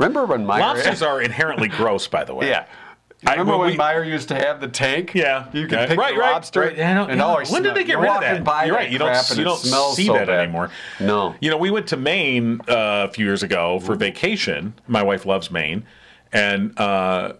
[0.00, 0.60] Remember when Meijer...
[0.60, 2.48] Lobsters are inherently gross, by the way.
[2.48, 2.66] Yeah.
[3.26, 5.12] I- Remember when when we- Meijer used to have the tank?
[5.14, 5.46] Yeah.
[5.52, 5.86] You could Okay.
[5.88, 6.60] pick Right, the right, lobster.
[6.60, 6.76] right.
[6.76, 7.24] Yeah, and yeah.
[7.24, 8.44] always when did they get rid of that?
[8.44, 8.88] By You're right.
[8.90, 10.40] You don't, you don't see so that bad.
[10.40, 10.70] anymore.
[11.00, 11.34] No.
[11.40, 14.74] You know, we went to Maine uh, a few years ago for vacation.
[14.86, 15.84] My wife loves Maine,
[16.32, 17.32] and uh,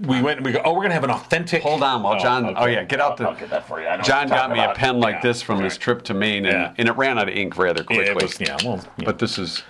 [0.00, 0.38] we went.
[0.38, 0.62] and We go.
[0.64, 1.62] Oh, we're gonna have an authentic.
[1.62, 2.46] Hold on while Oh, Jon.
[2.46, 2.54] okay.
[2.56, 3.28] Oh yeah, get out the.
[3.28, 3.88] I'll, get that for you.
[4.02, 6.72] Jon got me a pen like Yeah, this from his trip to Maine, and, Yeah.
[6.78, 8.06] and it ran out of ink rather Yeah, quickly.
[8.06, 8.40] it was.
[8.40, 8.56] Yeah.
[8.64, 8.80] Well.
[8.98, 9.04] yeah.
[9.04, 9.62] But this is.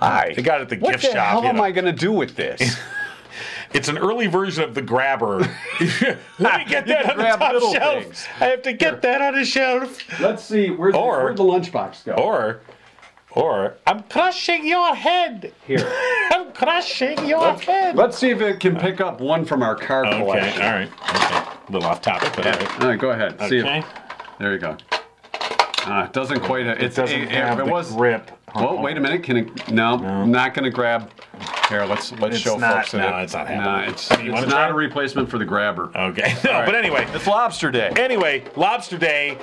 [0.00, 0.32] Hi.
[0.34, 1.60] They got it at the what gift the shop, hell you am.
[1.60, 2.76] I going to do with this?
[3.74, 5.38] It's an early version of the grabber.
[6.38, 8.02] Let me get that on the top shelf.
[8.04, 8.26] things.
[8.40, 9.98] I have to get that on the shelf.
[10.20, 10.70] Let's see.
[10.70, 12.12] Where's, Or- where'd the lunchbox go?
[12.12, 12.60] Or,
[13.32, 15.52] or I'm crushing your head.
[15.66, 15.80] Here.
[16.32, 17.96] I'm crushing your head.
[17.96, 20.20] Let's see if it can pick up one from our car Okay.
[20.20, 20.60] All collection.
[20.60, 20.88] right.
[20.88, 21.58] Okay.
[21.68, 22.80] A little off topic, but all right.
[22.80, 23.40] All right, go ahead.
[23.48, 23.78] See Okay.
[23.80, 23.86] if,
[24.38, 24.76] there you go.
[25.86, 26.64] Uh, it doesn't quite.
[26.66, 27.92] It, It doesn't it, have it the was.
[27.94, 28.30] grip.
[28.54, 29.24] Oh, wait a minute.
[29.24, 29.70] Can it?
[29.70, 31.10] No, not going to grab.
[31.68, 33.90] Here, let's let's It's show not- folks that no, it- it's not No, happening.
[33.90, 34.68] it's, You it's wanna not try?
[34.68, 35.90] a replacement for the grabber.
[35.96, 36.34] Okay.
[36.44, 36.66] No, All right.
[36.66, 37.06] but anyway.
[37.14, 37.90] it's Lobster Day.
[37.96, 39.38] Anyway, Lobster Day.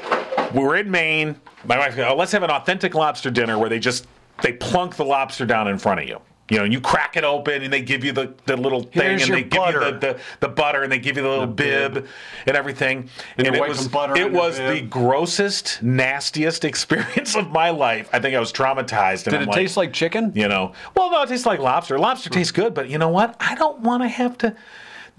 [0.53, 1.35] We're in Maine.
[1.65, 4.07] My wife goes, oh, let's have an authentic lobster dinner where they just
[4.41, 6.19] they plunk the lobster down in front of you.
[6.51, 9.23] You know, you crack it open and they give you the, the little thing Here's
[9.23, 9.85] and they give butter.
[9.85, 12.07] you the, the, the butter and they give you the little bib, bib.
[12.45, 13.09] and everything.
[13.37, 14.73] And And, it was butter it the was bib.
[14.75, 18.09] the grossest, nastiest experience of my life.
[18.11, 19.27] I think I was traumatized.
[19.27, 20.33] And Did it like, taste like chicken?
[20.35, 21.97] you know, well, no, it tastes like lobster.
[21.97, 23.37] Lobster tastes good, but you know what?
[23.39, 24.53] I don't want to have to.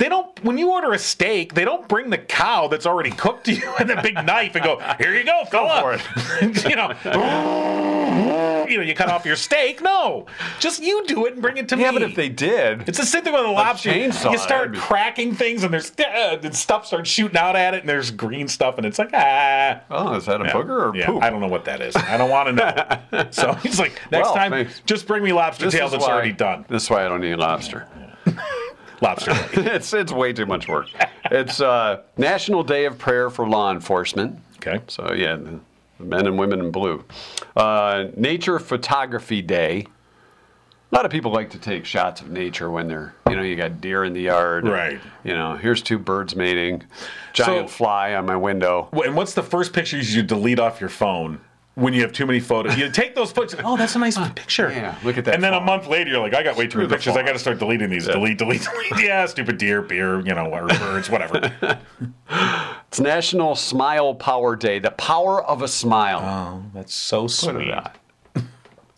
[0.03, 0.43] They don't.
[0.43, 3.73] When you order a steak, they don't bring the cow that's already cooked to you
[3.79, 5.97] and a big knife and go, "Here you go, fella."
[6.43, 6.93] you know,
[8.69, 9.81] you know, you cut off your steak.
[9.81, 10.27] No,
[10.59, 11.83] just you do it and bring it to me.
[11.83, 13.91] Yeah, but if they did, It's the same thing with a lobster.
[13.91, 17.75] chainsaw, you start be- cracking things and there's uh, and stuff starts shooting out at
[17.75, 19.83] it and there's green stuff and it's like ah.
[19.89, 21.23] oh, is that a booger or yeah, poop?
[21.23, 21.95] I don't know what that is.
[21.95, 22.53] I don't want to
[23.13, 23.29] know.
[23.31, 24.83] so he's like, next Well, time, thanks.
[24.85, 26.65] just bring me lobster This tail that's why- already done.
[26.69, 27.87] This is why I don't eat lobster.
[29.03, 29.33] Lobster.
[29.53, 30.87] it's it's way too much work.
[31.31, 34.39] It's uh, National Day of Prayer for Law Enforcement.
[34.57, 34.81] okay.
[34.89, 35.61] So yeah, the
[35.99, 37.05] the men and women in blue.
[37.57, 39.87] Uh, Nature Photography Day.
[40.91, 43.57] A lot of people like to take shots of nature when they're, you know, you
[43.57, 44.69] got deer in the yard.
[44.69, 45.01] Right.
[45.25, 46.83] You know, here's two birds mating,
[47.33, 48.91] giant So- fly on my window.
[48.93, 51.41] And what's the first pictures you delete off your phone
[51.75, 52.77] when you have too many photos?
[52.77, 53.59] You take those photos.
[53.65, 54.71] Oh, that's a nice picture.
[54.71, 56.79] yeah, look at that And then a month later, you're like, I got way too
[56.79, 57.17] many pictures.
[57.17, 58.07] I got to start deleting these.
[58.07, 59.05] Delete, delete, delete.
[59.05, 61.53] Yeah, stupid deer, beer, you know, or birds, whatever.
[62.89, 64.79] It's National Smile Power Day.
[64.79, 66.21] The power of a smile.
[66.21, 67.69] oh, that's so sweet.
[67.69, 67.91] Yeah.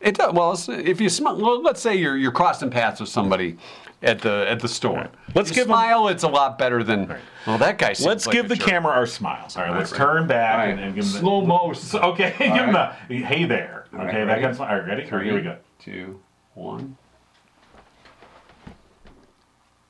[0.00, 0.32] It does.
[0.34, 3.56] Well, if you smile, well, let's say you're you're crossing paths with somebody
[4.04, 5.08] at the at the store.
[5.34, 6.08] Let's You give smile.
[6.08, 7.16] It's a lot better than.
[7.46, 7.94] Well, that guy.
[7.94, 8.68] Seems Let's like give a the jerk.
[8.68, 9.56] camera our smiles.
[9.56, 9.98] All right, let's right.
[9.98, 10.68] turn back right.
[10.70, 11.74] and, and give them the, Slow mo.
[12.12, 13.86] Okay, give him the hey there.
[13.94, 14.68] Okay, right, that smile.
[14.68, 15.10] All right, ready?
[15.10, 15.56] Right, here we go.
[15.78, 16.20] Two,
[16.54, 16.96] one.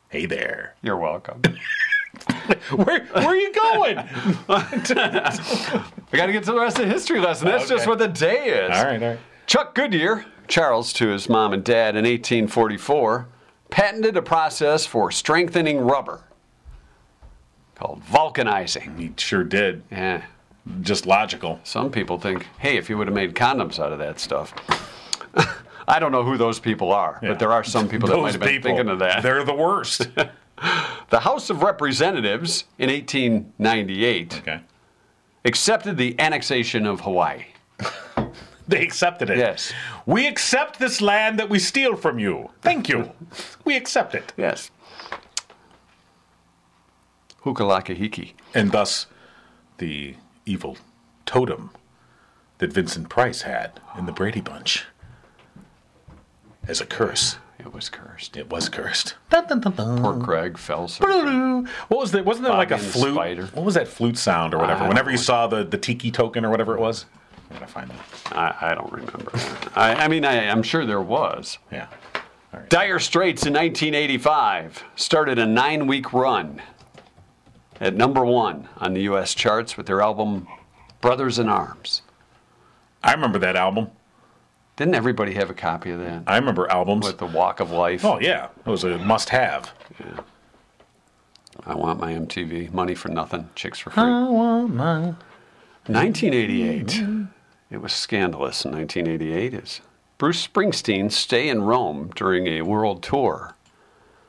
[0.08, 0.74] Hey there.
[0.82, 1.42] You're welcome.
[2.70, 3.98] Where where are you going?
[4.48, 7.48] I got to get to the rest of the history lesson.
[7.48, 8.70] That's just what the day is.
[8.76, 9.18] all right, all right.
[9.46, 13.26] Chuck Goodyear, Charles to his mom and dad in 1844,
[13.70, 16.22] patented a process for strengthening rubber
[17.74, 18.96] called vulcanizing.
[18.98, 19.82] He sure did.
[19.90, 20.22] Yeah.
[20.80, 21.60] Just logical.
[21.64, 24.54] Some people think, hey, if you would have made condoms out of that stuff.
[25.86, 27.30] I don't know who those people are, Yeah.
[27.30, 29.22] but there are some people that might have been thinking of that.
[29.22, 30.08] They're the worst.
[31.10, 34.60] The House of Representatives in 1898 okay.
[35.44, 37.44] accepted the annexation of Hawaii.
[38.66, 39.38] They accepted it.
[39.38, 39.72] Yes.
[40.06, 42.50] We accept this land that we steal from you.
[42.62, 43.10] Thank you.
[43.64, 44.32] we accept it.
[44.36, 44.70] Yes.
[47.44, 48.32] Hukalakahiki.
[48.54, 49.06] And thus,
[49.78, 50.14] the
[50.46, 50.78] evil
[51.26, 51.70] totem
[52.58, 54.86] that Vincent Price had in the Brady Bunch
[56.66, 57.36] as a curse.
[57.58, 58.36] It was cursed.
[58.36, 59.14] It was cursed.
[59.30, 60.02] Dun, dun, dun.
[60.02, 60.88] Poor Craig fell.
[60.88, 61.66] What
[62.00, 62.24] was that?
[62.24, 63.14] Wasn't there like a Bobby and the flute?
[63.14, 63.46] spider.
[63.54, 64.86] What was that flute sound or whatever?
[64.88, 67.06] Whenever don't you saw the, the tiki token or whatever it was.
[67.54, 67.92] I gotta find.
[68.32, 69.30] I, I don't remember.
[69.76, 71.58] I, I mean, I, I'm sure there was.
[71.70, 71.86] Yeah.
[72.68, 76.62] Dire Straits in 1985 started a nine week run
[77.80, 79.34] at number one on the U.S.
[79.34, 80.46] charts with their album
[81.00, 82.02] Brothers in Arms.
[83.02, 83.90] I remember that album.
[84.76, 86.22] Didn't everybody have a copy of that?
[86.26, 87.06] I remember albums.
[87.06, 88.04] With the Walk of Life.
[88.04, 89.72] oh yeah, it was a must-have.
[91.66, 92.72] I want my MTV.
[92.72, 93.48] Money for nothing.
[93.54, 94.02] Chicks for free.
[94.02, 95.14] I want my
[95.86, 97.23] 1988.
[97.70, 99.80] It was scandalous in 1988 as
[100.18, 103.54] Bruce Springsteen stay in Rome during a world tour.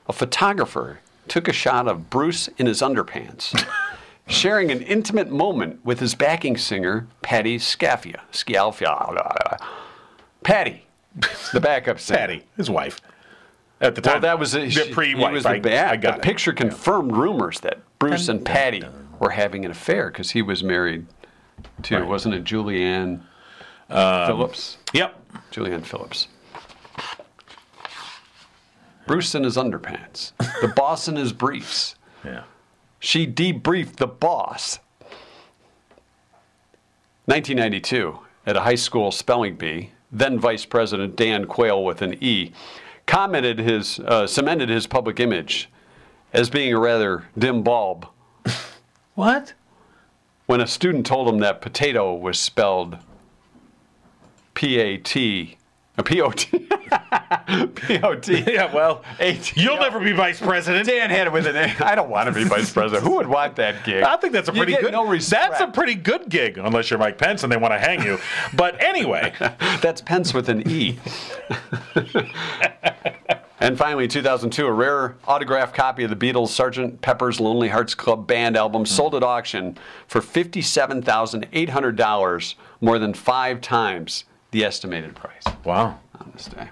[0.08, 3.66] A photographer took a shot of Bruce in his underpants,
[4.28, 8.22] sharing an intimate moment with his backing singer, Patty Scaffia.
[8.32, 9.60] Scialfia.
[10.44, 10.86] Patty,
[11.54, 12.20] the backup singer.
[12.20, 13.02] Patty, his wife.
[13.82, 15.30] At the time, Well, that was a, the pre-wife.
[15.30, 15.92] He was I, the bad.
[15.92, 16.24] I got the it.
[16.24, 18.84] picture confirmed rumors that Bruce and Patty
[19.20, 21.06] were having an affair because he was married
[21.84, 22.04] to, Right.
[22.04, 23.22] Um, wasn't it Julianne
[23.90, 24.78] Phillips?
[24.94, 25.22] Yep.
[25.52, 26.28] Julianne Phillips.
[29.06, 30.32] Bruce in his underpants.
[30.62, 31.96] The boss in his briefs.
[32.24, 32.44] Yeah.
[33.00, 34.80] She debriefed the boss.
[37.26, 42.52] 1992, at a high school spelling bee, then Vice President Dan Quayle with an E
[43.06, 45.70] commented his, uh, cemented his public image
[46.34, 48.08] as being a rather dim bulb
[49.16, 49.54] What?
[50.46, 52.98] When a student told him that potato was spelled
[54.54, 55.58] P A T,
[55.98, 56.48] a P O T,
[57.76, 58.44] P O T.
[58.48, 58.74] Yeah.
[58.74, 59.04] Well,
[59.56, 60.88] you'll never be vice president.
[60.88, 61.76] Dan had it with an A.
[61.84, 63.04] I don't want to be vice president.
[63.08, 64.04] Who would want that gig?
[64.04, 64.92] I think that's a pretty good.
[64.92, 65.52] No respect.
[65.52, 68.18] that's a pretty good gig, unless you're Mike Pence and they want to hang you.
[68.54, 69.34] But anyway,
[69.82, 70.98] That's Pence with an E.
[73.66, 77.02] and finally, 2002, a rare autographed copy of the Beatles' Sgt.
[77.02, 79.76] Pepper's Lonely Hearts Club Band album sold at auction
[80.08, 85.98] for $57,800, more than five times the estimated price wow.
[86.20, 86.70] on this day.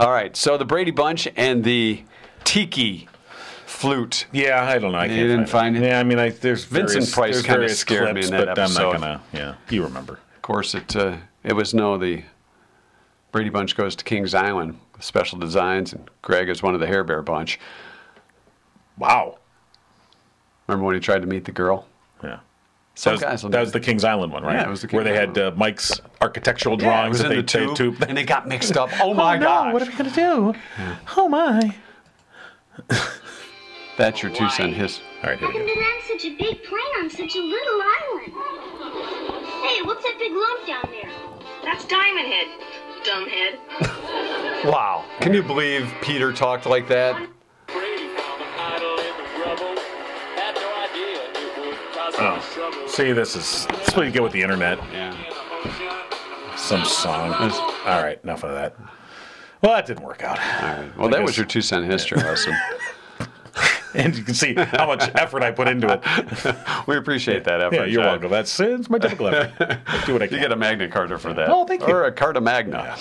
[0.00, 2.02] All right, so the Brady Bunch and the
[2.44, 3.06] Tiki
[3.66, 4.24] flute.
[4.32, 4.98] Yeah, I don't know.
[4.98, 5.88] I can't didn't find, find it?
[5.88, 8.60] Yeah, I mean, I, there's Vincent various, Price kinda various scared me in that but
[8.60, 8.94] episode.
[8.94, 9.20] I'm not gonna.
[9.32, 10.20] Yeah, you remember.
[10.34, 12.22] Of course, it uh, it was no the
[13.30, 17.04] Brady Bunch goes to Kings Island special designs, and Greg is one of the Hair
[17.04, 17.58] Bear Bunch.
[18.98, 19.38] Wow.
[20.66, 21.86] Remember when he tried to meet the girl?
[22.22, 22.38] Yeah.
[22.94, 24.54] Some that was, guys will that was the Kings Island one, right?
[24.54, 27.22] Yeah, it was the where Kings they had uh, Mike's architectural Yeah, it drawings was
[27.22, 28.04] that in they, the tube, they tube.
[28.08, 28.88] and they got mixed up.
[29.00, 29.36] Oh my god.
[29.36, 29.72] oh, no, gosh!
[29.72, 30.54] What are we gonna do?
[31.16, 31.74] Oh my!
[33.98, 35.00] That's your two cent his.
[35.22, 35.74] All right, here How we can go.
[35.74, 38.32] they land such a big plane on such a little island?
[39.66, 41.10] Hey, what's that big lump down there?
[41.64, 42.46] That's Diamond Head,
[43.04, 44.64] dumbhead.
[44.64, 45.04] Wow!
[45.20, 47.28] Can you believe Peter talked like that?
[52.16, 52.86] Oh.
[52.88, 54.78] See, this is this is what you get with the internet.
[54.92, 56.56] Yeah.
[56.56, 57.32] Some song.
[57.32, 58.76] All right, enough of that.
[59.62, 60.38] Well, that didn't work out.
[60.38, 60.98] All right.
[60.98, 62.54] Well, that was your two cent history lesson.
[64.04, 66.56] And you can see how much effort I put into it.
[66.86, 67.74] We appreciate that effort.
[67.76, 68.12] Yeah, you're Jon.
[68.12, 68.30] welcome.
[68.30, 69.80] That's it's my typical effort.
[69.86, 70.40] I do what I You can.
[70.40, 71.48] get a Magna Carta for that.
[71.48, 71.94] Oh, thank you.
[71.94, 72.96] Or a Carta Magna.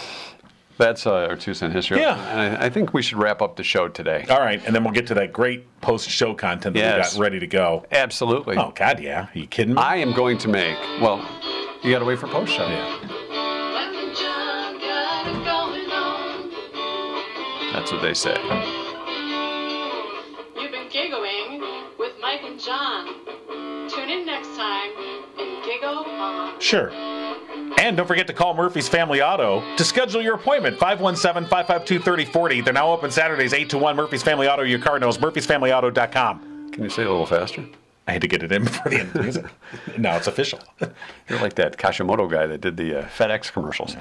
[0.77, 1.99] That's uh, our two cent history.
[1.99, 2.17] Yeah.
[2.31, 4.25] And I, I think we should wrap up the show today.
[4.29, 7.13] All right, and then we'll get to that great post-show content that Yes.
[7.13, 7.85] we got ready to go.
[7.91, 8.55] Absolutely.
[8.57, 9.23] Oh God, yeah.
[9.25, 9.81] Are you kidding me?
[9.81, 10.77] I am going to make.
[11.01, 11.19] Well,
[11.83, 12.65] you got to wait for post show.
[12.67, 12.99] yeah.
[13.03, 17.73] Mike and Jon got it going on.
[17.73, 18.35] That's what they say.
[24.63, 24.91] Time
[25.39, 26.59] and giggle on.
[26.59, 26.91] Sure.
[27.79, 30.79] And don't forget to call Murphy's Family Auto to schedule your appointment.
[30.79, 32.63] 517-552-3040.
[32.63, 33.95] They're now open Saturdays 8 to 1.
[33.95, 35.17] Murphy's Family Auto, your car knows.
[35.17, 36.71] Murphy'sFamilyAuto.com.
[36.71, 37.65] Can you say it a little faster?
[38.07, 39.45] I had to get it in before the end of the music.
[39.97, 40.59] now it's official.
[41.29, 43.95] You're like that Kashimoto guy that did the uh, FedEx commercials.